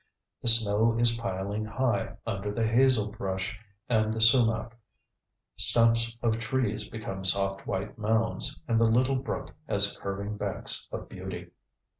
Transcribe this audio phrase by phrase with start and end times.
[0.41, 4.75] The snow is piling high under the hazelbrush and the sumac,
[5.57, 11.07] stumps of trees become soft white mounds, and the little brook has curving banks of
[11.07, 11.51] beauty.